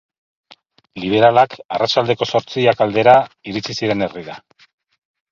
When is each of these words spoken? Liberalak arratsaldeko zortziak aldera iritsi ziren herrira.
Liberalak 1.01 1.51
arratsaldeko 1.75 2.27
zortziak 2.31 2.81
aldera 2.85 3.13
iritsi 3.51 3.75
ziren 3.81 4.03
herrira. 4.07 4.39